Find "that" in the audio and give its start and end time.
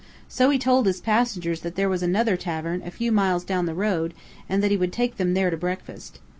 1.61-1.75, 4.63-4.71